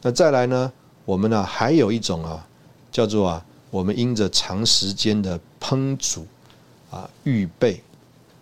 [0.03, 0.71] 那再来呢，
[1.05, 2.45] 我们呢还有一种啊，
[2.91, 6.25] 叫做啊，我们因着长时间的烹煮
[6.91, 7.81] 啊预备，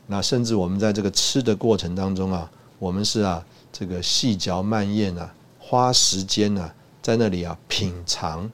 [0.08, 2.50] 那甚至我们在这个吃的过程当中啊，
[2.80, 3.46] 我们是啊。
[3.76, 6.72] 这个细嚼慢咽啊，花时间呢，
[7.02, 8.48] 在那里啊品尝，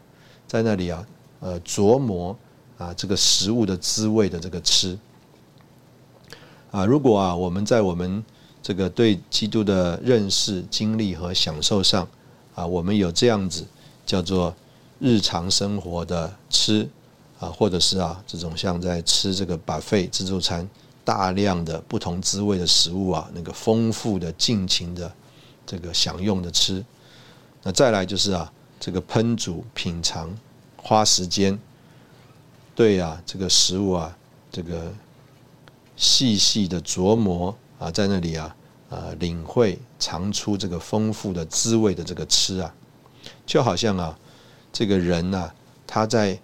[0.48, 1.06] 在那里啊
[1.42, 2.34] 呃琢磨
[2.78, 4.98] 啊这个食物的滋味的这个吃
[6.72, 8.24] 啊，如果啊我们在我们
[8.64, 12.08] 这个对基督的认识、经历和享受上
[12.56, 13.66] 啊，我们有这样子
[14.10, 14.56] 叫做
[14.98, 16.90] 日常生活的吃
[17.40, 20.68] 啊，或者是啊这种像在吃这个把费自助餐。
[21.06, 25.12] 大量的不同滋味的食物啊，那个丰富的、尽情的
[25.66, 26.86] 这个享用的吃，
[27.64, 30.30] 那再来就是啊，这个烹煮、品尝、
[30.78, 31.58] 花时间，
[32.76, 34.16] 对啊，这个食物啊，
[34.52, 34.94] 这个
[35.96, 38.56] 细细的琢磨啊，在那里啊，
[38.90, 42.72] 呃，领会、尝出这个丰富的滋味的这个吃啊，
[43.50, 44.16] 就好像啊，
[44.72, 45.50] 这个人呐，
[45.88, 46.38] 他在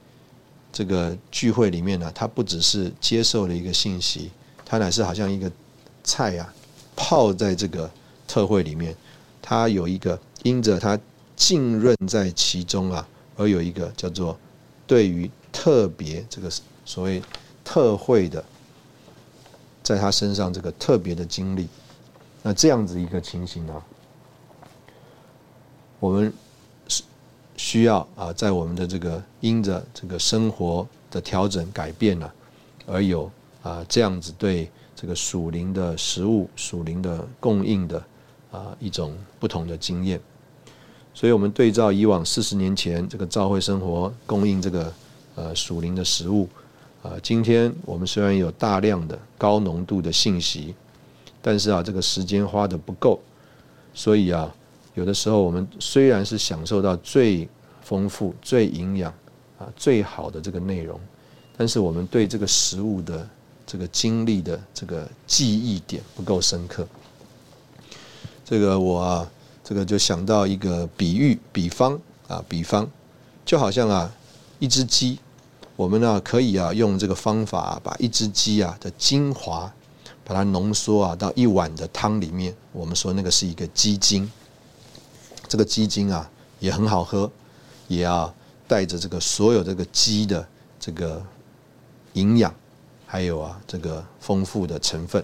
[0.73, 4.31] 这个聚会里面呢，他不只是接受了一个信息。
[4.65, 5.49] 他乃是好像一个
[6.03, 6.51] 菜啊，
[6.95, 7.87] 泡在这个
[8.27, 8.95] 特会里面，
[9.39, 10.99] 他有一个因着他
[11.35, 14.35] 浸润在其中啊，而有一个叫做
[14.87, 16.49] 对于特别这个
[16.85, 17.21] 所谓
[17.63, 18.43] 特会的，
[19.83, 21.67] 在他身上这个特别的经历，
[22.41, 23.83] 那这样子一个情形呢，
[25.99, 26.33] 我们
[27.57, 32.33] 需要啊，在我们的这个因着这个生活的调整改变了，
[32.85, 33.31] 而有。
[33.63, 37.97] 啊，这样子对这个属灵的食物、属灵的供应的
[38.51, 40.21] 啊一种不同的经验，
[41.15, 44.93] 所以我们对照以往四十年前这个教会生活供应这个
[45.33, 46.47] 呃属灵的食物
[47.01, 50.75] 啊，今天我们虽然有大量的高浓度的信息，
[51.41, 53.19] 但是啊这个时间花的不够，
[53.95, 54.53] 所以啊
[54.95, 57.47] 有的时候我们虽然是享受到最
[57.81, 59.13] 丰富、最营养
[59.59, 60.99] 啊最好的这个内容，
[61.55, 63.29] 但是我们对这个食物的
[63.65, 66.87] 这个经历的这个记忆点不够深刻，
[68.43, 69.27] 这个我，
[69.63, 72.89] 这个就想到一个比喻、比方啊，比方
[73.43, 74.11] 就好像啊，
[74.59, 75.19] 一只鸡，
[75.75, 79.71] 我们呢可以啊用这个方法把一只鸡啊的精华，
[80.23, 82.55] 把它浓缩啊到一碗的汤里面。
[82.71, 84.31] 我们说那个是一个鸡精，
[85.47, 86.29] 这个鸡精啊
[86.59, 87.29] 也很好喝，
[87.87, 88.33] 也要
[88.67, 90.47] 带着这个所有这个鸡的
[90.79, 91.23] 这个
[92.13, 92.53] 营养，
[93.05, 95.23] 还有啊这个丰富的成分。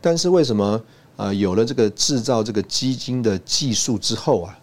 [0.00, 0.82] 但是为什么
[1.16, 4.58] 呃有了这个制造这个鸡精的技术之后啊，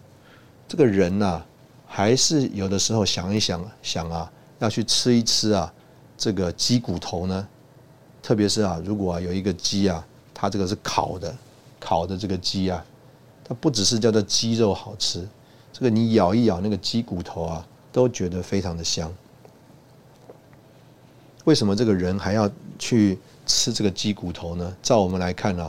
[0.68, 1.42] 这个人呐
[1.86, 5.72] 还是有的时候想一想想啊要去吃一吃啊
[6.16, 7.48] 这个鸡骨头呢？
[8.22, 11.36] 特别是啊如果啊有一个鸡啊，它这个是烤的，
[11.80, 12.84] 烤的这个鸡啊，
[13.52, 15.26] 不只是叫做鸡肉好吃，
[15.72, 19.12] 这个你咬一咬那个鸡骨头啊，都觉得非常的香。
[21.44, 23.18] 为什么这个人还要去？
[23.44, 24.72] 吃这个鸡骨头呢？
[24.84, 25.68] 照我们来看呢，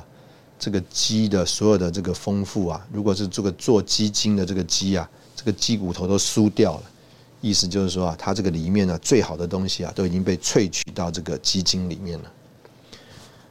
[0.60, 6.84] 这个鸡的所有的这个丰富啊，如果是这个做鸡精的这个鸡啊，这个鸡骨头都酥掉了，
[7.41, 12.32] 意思就是说啊，它这个里面呢最好的东西啊，都已经被萃取到这个鸡精里面了。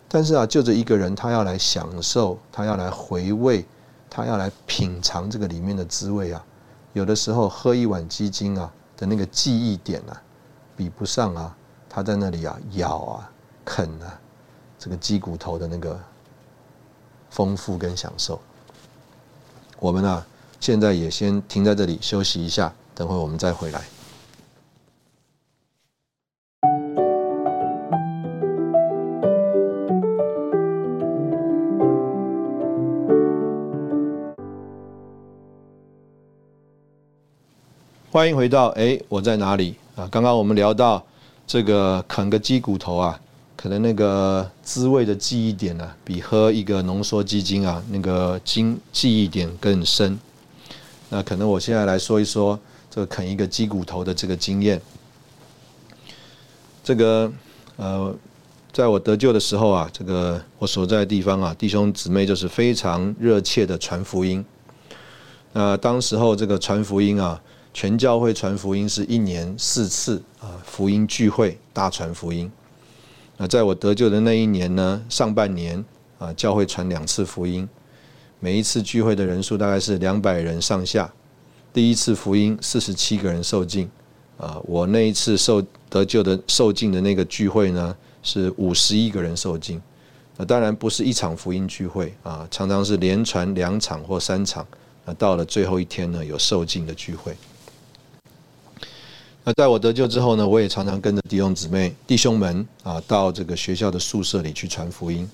[0.06, 3.64] 但是啊，就这一个人，他要来享受，他要来回味，
[4.14, 6.44] 他要来品尝这个里面的滋味啊，
[6.92, 10.12] 有的时候喝一碗鸡精啊的那个记忆点啊，
[10.76, 11.56] 比不上啊，
[11.88, 13.30] 他在那里啊咬啊。
[13.64, 14.18] 啃啊，
[14.76, 15.96] 这个鸡骨头的那个
[17.30, 18.40] 丰富跟享受，
[19.78, 20.26] 我们呢
[20.58, 23.80] 现在也先停在这里休息一下，等会我们再回来。
[38.12, 40.06] 欢迎回到哎，我在哪里啊？
[40.10, 41.02] 刚刚我们聊到
[41.46, 43.18] 这个啃个鸡骨头啊。
[43.56, 50.20] 可能那个滋味的记忆点呢，比喝一个浓缩鸡精啊，那个精记忆点更深。
[51.08, 54.78] 那可能我现在来说一说这个啃一个鸡骨头的这个经验。
[56.84, 57.32] 这个
[57.76, 58.14] 呃，
[58.74, 64.44] 在我得救的时候啊，这个我所在的地方啊，弟兄姊妹就是非常热切的传福音。
[65.54, 67.40] 那当时候这个传福音啊，
[67.74, 72.50] 全教会传福音是一年四次啊，福音聚会大传福音。
[73.38, 75.82] 那在我得救的那一年呢，上半年
[76.18, 77.66] 啊，教会传两次福音，
[78.40, 81.10] 每一次聚会的人数大概是两百人上下。
[81.72, 83.90] 第一次福音四十七个人受尽，
[84.36, 89.80] 啊，我那一次受得救的受尽的那个聚会呢，是五十一个人受尽。
[90.36, 94.66] 那当然不是一场福音聚会啊，常常是连传两场或三场。
[95.04, 97.34] 那到了最后一天呢，有受尽的聚会。
[99.44, 105.28] 那在我得救之后呢，我也常常跟着弟兄姊妹、弟兄们啊，到这个学校的宿舍里去传福音。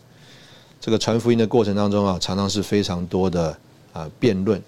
[0.81, 3.55] 这个传福音的过程当中啊，常常是非常多的
[3.93, 4.63] 啊辩论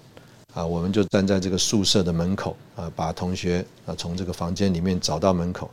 [0.53, 5.71] 啊，我们就站在这个宿舍的门口啊，把同学啊从这个房间里面找到门口，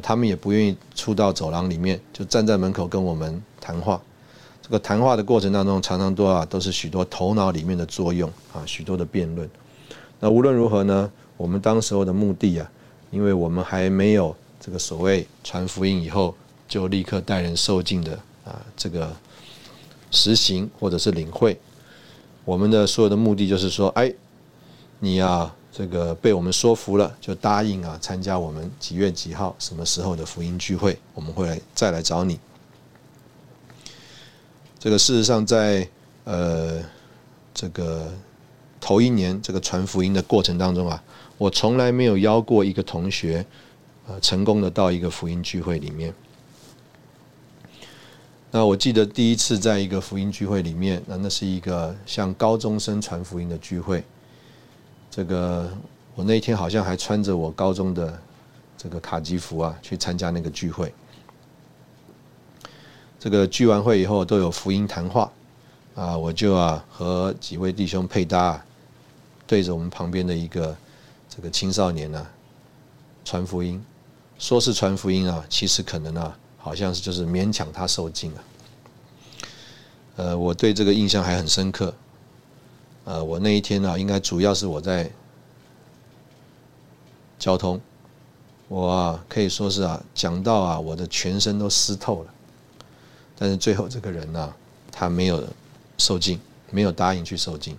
[0.00, 4.00] 他们也不愿意出到走廊里面，就站在门口跟我们谈话。
[4.62, 9.50] 这个谈话的过程当中，常常多啊都是许多头脑里面的作用啊，许多的辩论。
[10.20, 12.70] 那无论如何呢，我们当时候的目的啊。
[13.10, 16.34] 因为我们还没有这个所谓传福音以后
[16.68, 18.12] 就立刻带人受尽的
[18.44, 19.10] 啊这个
[20.10, 21.58] 实行或者是领会，
[22.44, 24.12] 我们的所有的目的就是说，哎，
[25.00, 32.38] 你呀这个被我们说服了，就答应啊参加我们几月几号什么时候的福音聚会，我们会来再来找你。
[34.78, 35.88] 这个事实上在
[36.24, 36.82] 呃
[37.54, 38.12] 这个
[38.80, 41.02] 头一年这个传福音的过程当中啊。
[41.38, 43.46] 我从来没有邀过一个同学，
[44.08, 46.12] 呃，成功的到一个福音聚会里面。
[48.50, 54.02] 那我记得第一次在一个福音聚会里面，那那是一个向高中生传福音的聚会。
[55.10, 55.70] 这个
[56.16, 58.20] 我那天好像还穿着我高中的
[58.76, 60.92] 这个卡基服啊，去参加那个聚会。
[63.20, 65.30] 这个聚完会以后都有福音谈话，
[65.94, 68.60] 啊，我就啊和几位弟兄配搭，
[69.46, 70.76] 对着我们旁边的一个。
[71.38, 72.26] 这个青少年呢，
[73.24, 73.80] 传福音，
[74.40, 78.42] 说是传福音啊，其实可能啊，好像是就是勉强他受尽啊。
[80.16, 81.94] 呃，我对这个印象还很深刻。
[83.04, 85.08] 呃，我那一天呢，应该主要是我在
[87.38, 87.80] 交通，
[88.66, 92.34] 我啊可以说是啊讲到啊我的全身都湿透了，
[93.38, 94.52] 但是最后这个人呢，
[94.90, 95.46] 他没有
[95.98, 96.40] 受尽，
[96.72, 97.78] 没有答应去受尽。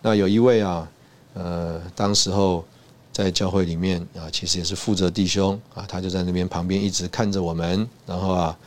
[0.00, 0.88] 那有一位啊。
[1.34, 2.64] 呃，当时候
[3.12, 8.58] 在教会里面啊，其实也是负责弟兄啊，他就在那边旁边一直看着我们，然后啊，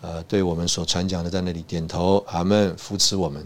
[0.00, 3.44] 呃，对我们所传讲的在那里点头，阿门，扶持我们。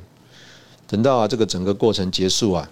[0.86, 2.70] 等到啊这个整个过程结束啊，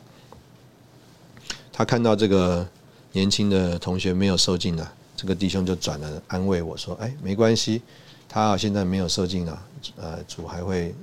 [1.73, 2.67] 他看到这个
[3.13, 7.81] 年轻的同学没有受尽啊，这个弟兄就转了安慰我说：“哎，没关系，
[8.29, 10.95] 他现在没有受尽啊，呃，主还会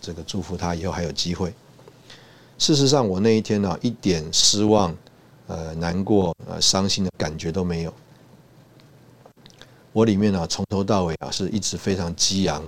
[0.00, 1.54] 这个祝福他，以后还有机会。”
[2.60, 4.94] 事实上，我那一天呢，一点失望、
[5.46, 7.94] 呃难过、呃伤心的感觉都没有。
[9.94, 12.62] 我里面呢，从头到尾啊，是一直非常激昂、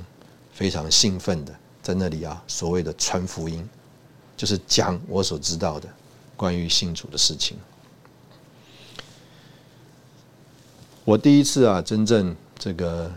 [0.54, 3.68] 非常兴奋的，在那里啊，所谓的传福音，
[4.34, 5.86] 就是讲我所知道的
[6.38, 7.58] 关于信主的事情。
[11.04, 13.12] 我第一次啊，真正这个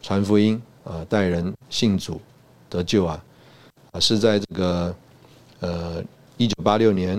[0.00, 2.20] 传福音啊，带人信主
[2.68, 3.24] 得救啊，
[3.90, 4.94] 啊，是在这个。
[5.60, 6.02] 呃，
[6.38, 7.18] 一九八六年，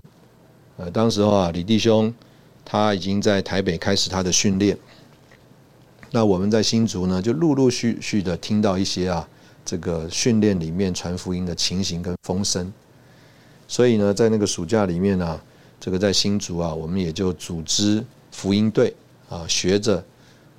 [0.78, 2.12] 呃，当时候啊，李弟兄
[2.66, 4.78] 他已经在台北开始他的训练。
[6.10, 9.28] 那我们在新竹呢，就陆陆续续的听到一些啊，
[9.64, 12.74] 这个训练里面传福音的情形跟风声。
[13.68, 15.40] 所以呢，在那个暑假里面呢，
[15.80, 18.94] 这个在新竹啊，我们也就组织福音队
[19.30, 20.04] 啊，学着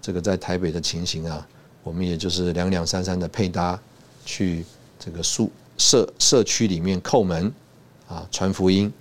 [0.00, 1.46] 这个在台北的情形啊，
[1.82, 3.78] 我们也就是两两三三的配搭
[4.24, 4.64] 去
[5.00, 7.52] 这个宿社社区里面叩门。
[8.12, 8.92] 啊，传福音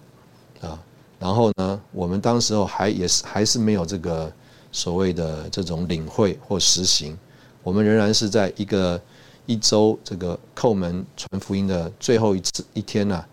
[0.62, 0.82] 啊，
[1.20, 4.32] 然后呢，我们当时候还也是还是没有这个
[4.72, 7.18] 所谓的这种领会或实行，
[7.62, 9.02] 我们仍然是在一个
[9.46, 13.26] 一周这个叩门传福音的最后一次一天呢，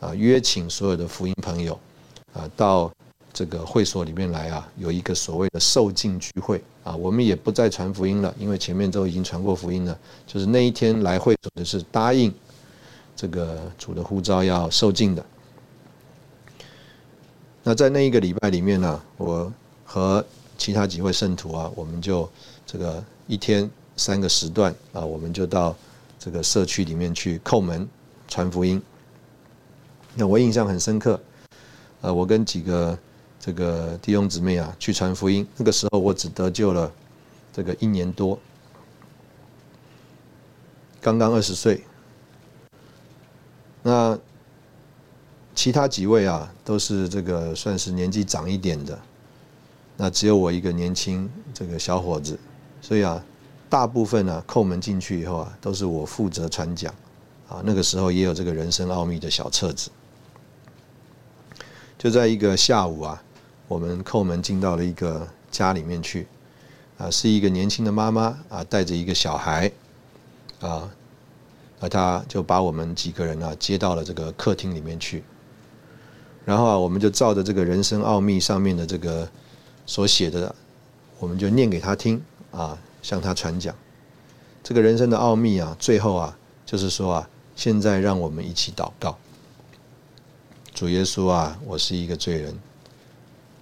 [0.00, 1.78] 啊，约请所有的福音朋友
[2.32, 2.90] 啊到
[3.30, 12.32] 这个会所里面来啊，有一个所谓的受敬聚会啊，我们也不再传福音了，因为前面都已经传过福音了，就是那一天来会所的是答应。
[13.16, 15.24] 这个主的呼召要受尽的。
[17.62, 19.52] 那在那一个礼拜里面呢，我
[19.84, 20.24] 和
[20.58, 22.30] 其他几位圣徒啊，我们就
[22.66, 25.74] 这个一天三个时段啊，我们就到
[26.18, 27.88] 这个社区里面去叩门
[28.28, 28.80] 传福音。
[30.14, 31.20] 那我印象很深刻，
[32.02, 32.96] 呃，我跟几个
[33.40, 36.92] 这个弟兄姊妹啊去传福音，那个时候我只得救了
[37.52, 38.38] 这个一年多，
[41.00, 41.82] 刚刚二十岁。
[43.86, 44.18] 那
[45.54, 48.98] 其他几位啊，都是这个算是年纪长一点的，
[49.96, 52.36] 那只有我一个年轻这个小伙子，
[52.82, 53.24] 所以啊，
[53.70, 56.92] 大部分呢叩门进去以后啊，都是我负责传讲，
[57.48, 59.88] 啊，那个时候也有这个人生奥秘的小册子，
[61.96, 63.22] 就在一个下午啊，
[63.68, 66.26] 我们叩门进到了一个家里面去，
[66.98, 69.70] 啊，是一个年轻的妈妈啊，带着一个小孩，
[70.58, 70.90] 啊。
[71.80, 75.22] 而他就把我们几个人啊接到了这个客厅里面去，
[76.44, 79.28] 然后啊，我们就照着这个人生奥秘上面的这个
[79.84, 80.54] 所写的，
[81.18, 83.74] 我们就念给他听啊，向他传讲
[84.62, 85.76] 这个人生的奥秘啊。
[85.78, 89.18] 最后啊，就是说啊，现在让我们一起祷告，
[90.72, 92.58] 主耶稣啊，我是一个罪人，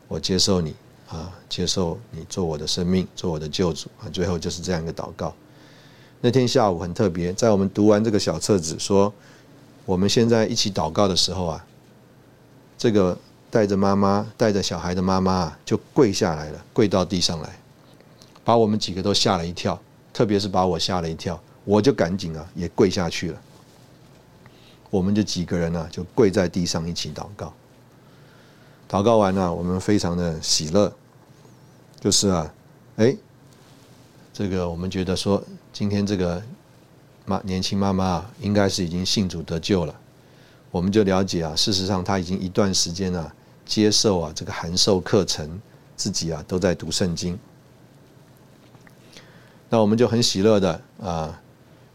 [0.07, 0.75] 我接受你
[1.09, 4.09] 啊，接受你做我的生命，做我的救主啊。
[4.11, 5.35] 最后就是这样一个祷告。
[6.25, 9.13] 那天下午很特别，在我们读完这个小册子，说
[9.85, 11.63] 我们现在一起祷告的时候啊，
[12.79, 13.15] 这个
[13.51, 17.59] 带着妈妈、带着小孩的妈妈啊，就跪下来了，跪到地上来，
[18.43, 19.79] 把我们几个都吓了一跳，
[20.15, 23.39] 特别是把我吓了一跳，我就赶紧啊也跪下去了。
[24.89, 27.53] 我们就几个人呢，就跪在地上一起祷告。
[28.89, 30.91] 祷告完了，我们非常的喜乐，
[32.01, 32.55] 就是啊，
[32.97, 33.15] 哎。
[34.35, 35.41] 这个我们觉得说，
[35.73, 36.43] 今天这个
[37.25, 39.95] 妈年轻妈妈应该是已经信主得救了。
[40.73, 43.33] 我们就了解啊，事实上她已经一段时间啊
[43.65, 45.49] 接受啊这个函授课程，
[45.95, 47.39] 自己啊都在读圣经。
[49.71, 51.41] 那我们就很喜乐的啊，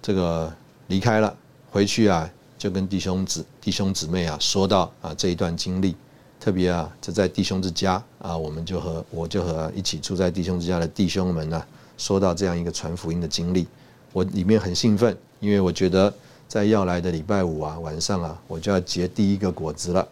[0.02, 0.50] 这个
[0.88, 1.36] 离开了，
[1.70, 5.94] 回去啊就跟弟兄姊弟兄姊妹啊说到啊这一段经历，
[6.40, 11.62] 特别啊这在弟兄之家啊，我们就和我就和一起住在弟兄之家的弟兄们呢。
[12.00, 13.68] 说到这样一个传福音的经历，
[14.14, 16.12] 我里面很兴奋，因为我觉得
[16.48, 20.08] 在要来的礼拜五啊晚上啊，我就要结第一个果子了。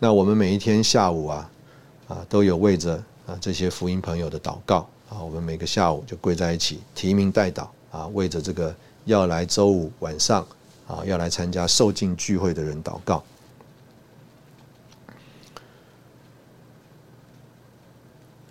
[0.00, 1.50] 那我们每一天下午啊，
[2.08, 8.74] 啊都有为着啊这些福音朋友的祷告啊，我们每个下午就跪在一起提名代祷啊，为着这个
[9.04, 10.44] 要来周五晚上
[10.88, 13.22] 啊要来参加受敬聚会的人祷告。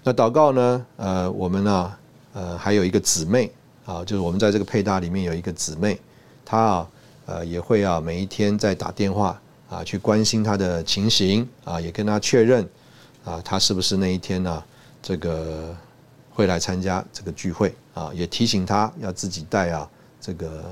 [0.04, 0.86] 那祷告呢？
[0.98, 1.94] 呃，我们呢，
[2.34, 3.52] 呃，还有一个姊妹
[3.86, 6.00] 啊，就是我们在这个配搭里面有一个姊妹，
[6.44, 6.90] 她啊，
[7.28, 9.40] 呃，也会啊，每一天在打电话
[9.70, 12.68] 啊，去关心她的情形啊，也跟她确认
[13.24, 14.64] 啊，她是不是那一天呢，
[15.04, 15.76] 这个
[16.32, 19.88] 会来参加这个聚会啊，也提醒她要自己带啊
[20.20, 20.64] 这个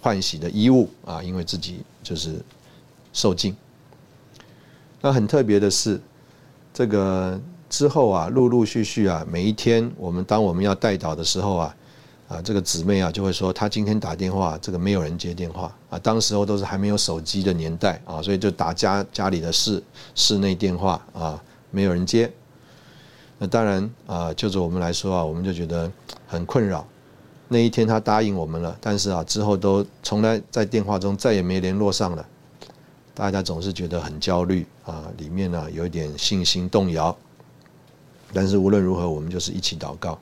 [0.00, 2.36] 换洗的衣物啊，因为自己就是
[3.12, 3.56] 受尽。
[5.00, 6.00] 那很特别的是，
[6.72, 7.40] 这个
[7.72, 11.74] 之后啊，陆陆续续啊，每一天我们当我们要带导的时候啊，
[12.28, 15.98] 啊，这个姊妹啊就会说，她今天打电话，这个没有人接电话啊。
[15.98, 19.82] 当时候都是还没有手机的年代啊，所以就打家家里的室
[20.14, 22.30] 室内电话啊，没有人接。
[23.38, 25.90] 那当然啊，就着我们来说啊，我们就觉得
[26.26, 26.86] 很困扰。
[27.48, 32.26] 那一天她答应我们了，但是啊，之后都从来在电话中再也没联络上了。
[33.14, 37.16] 大家总是觉得很焦虑啊，里面呢有一点信心动摇。
[38.32, 40.18] 但是无论如何，我们就是一起祷告。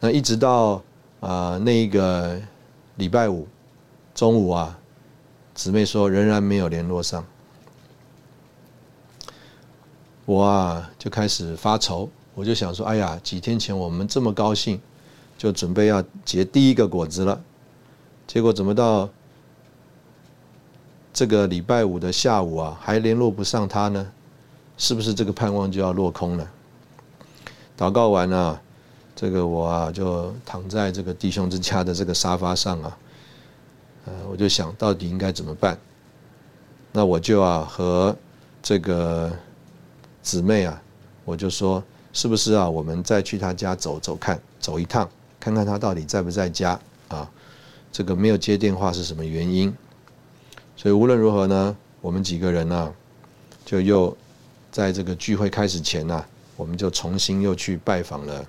[0.00, 0.82] 那一直到
[1.20, 2.40] 啊那一个
[2.96, 3.48] 礼拜五
[4.14, 4.78] 中午啊，
[5.54, 7.24] 姊妹说仍然没有联络上，
[10.24, 14.80] 我啊就开始发愁，我就想说，哎呀，几天前我们这么高兴。
[15.36, 17.42] 就准备要结第一个果子了，
[18.24, 19.10] 结果怎么到
[21.12, 24.12] 这个礼拜五的下午啊，还联络不上他呢？
[24.76, 26.50] 是不是这个盼望就要落空了？
[27.76, 28.60] 祷告完啊，
[29.16, 32.98] 这个我啊就躺在这个弟兄之家的这个沙发上啊，
[34.06, 35.78] 呃，我就想到底应该怎么办？
[36.92, 38.16] 那我就啊和
[38.62, 39.32] 这个
[40.22, 40.80] 姊妹啊，
[41.24, 45.08] 我就说，是不是啊，我们再去他家走走看，走一趟。
[45.40, 47.28] 看看他到底在不在家啊？
[47.92, 49.74] 这个没有接电话是什么原因？
[50.76, 52.94] 所以无论如何呢，我们几个人呢，
[53.64, 54.16] 就又
[54.74, 56.24] 在这个聚会开始前呢，
[56.56, 58.44] 我们就重新又去拜访了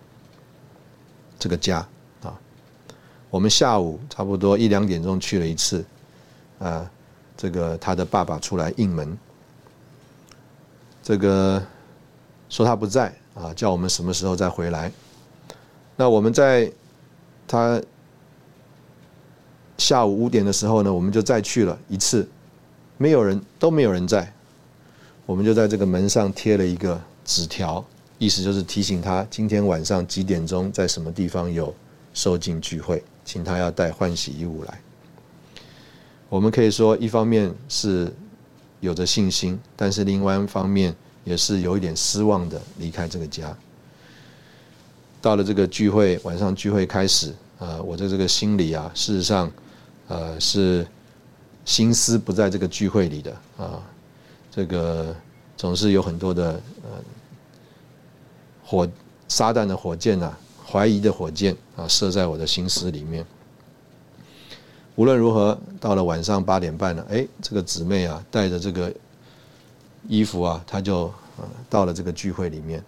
[1.38, 1.88] 这个家
[2.24, 2.36] 啊。
[3.30, 5.86] 我们下午差不多一两点钟去了一次
[6.58, 6.90] 啊，
[7.38, 9.16] 这个他的爸爸出来应门，
[11.04, 11.64] 这个
[12.50, 14.92] 说他不在啊，叫我们什么时候再回来。
[15.96, 16.72] 那我们在。
[17.48, 17.80] 他
[19.78, 22.28] 下午五点的时候呢，我们就再去了一次，
[22.98, 24.34] 没有人，都没有人在。
[25.26, 27.84] 我们就在这个门上贴了一个纸条，
[28.20, 31.74] 意思就是提醒他今天晚上几点钟在什么地方有
[32.14, 34.80] 受敬聚会，请他要带换洗衣物来。
[36.30, 38.14] 我们可以说，一方面是
[38.82, 43.56] 有着信心，但是另外一方面也是有一点失望的离开这个家。
[45.22, 49.52] 到了这个聚会，晚上聚会开始，啊，我的这个心里啊，事实上，
[50.08, 50.86] 呃，是
[51.64, 53.82] 心思不在这个聚会里的啊，
[54.56, 55.14] 这个
[55.58, 56.54] 总是有很多的
[56.84, 56.90] 呃
[58.64, 58.88] 火
[59.28, 60.32] 撒旦的火箭呐，
[60.66, 63.26] 怀疑的火箭啊，射在我的心思里面。
[64.96, 68.94] 无论如何，到了晚上八点半了，哎，这个姊妹啊，带着这个
[70.08, 71.12] 衣服啊，她就
[71.70, 72.84] 到了这个聚会里面。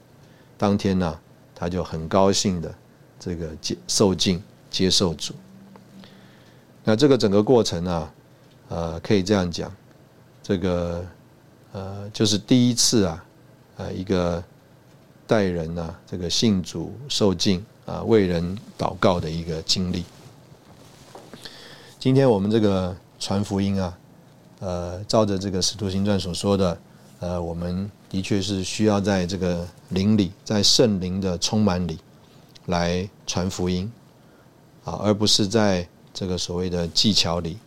[0.58, 1.20] 当天呢。
[1.60, 2.72] 她就很高兴的
[3.20, 4.40] 这个接受敬
[4.70, 5.34] 接受主，
[6.84, 8.10] 那这个整个过程呢，
[8.70, 9.76] 呃，可以这样讲，
[10.44, 11.04] 这个
[11.78, 13.24] 呃，就是第一次啊，
[13.78, 14.44] 呃，一个
[15.28, 20.04] 待人呢，这个信主受敬啊，为人祷告的一个经历。
[22.00, 23.98] 今天我们这个传福音啊，
[24.60, 26.76] 呃，照着这个使徒行传所说的。
[27.20, 32.00] 呃，我们的确是需要在这个灵里，在圣灵的充满里，
[32.66, 33.92] 来传福音，
[34.84, 37.58] 啊，而不是在这个所谓的技巧里，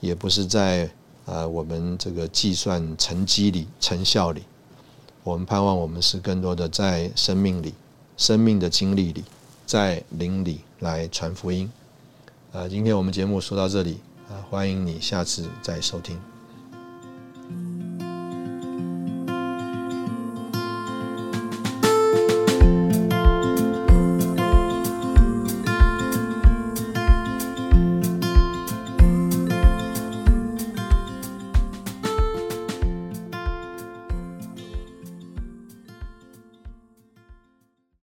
[0.00, 0.90] 也不是在
[1.28, 4.42] 呃我们这个计算成绩里、成效里。
[5.22, 7.74] 我们盼望我们是更多的在生命里、
[8.16, 9.22] 生命的经历里，
[9.66, 11.70] 在灵里来传福音。
[12.52, 13.98] 呃，今天我们节目说到这里，
[14.30, 16.18] 啊，欢迎你下次再收听。